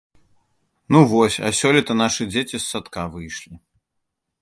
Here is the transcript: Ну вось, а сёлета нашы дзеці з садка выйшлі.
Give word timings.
Ну 0.95 0.99
вось, 1.11 1.37
а 1.49 1.53
сёлета 1.59 1.99
нашы 2.01 2.29
дзеці 2.33 2.57
з 2.59 2.65
садка 2.71 3.07
выйшлі. 3.19 3.55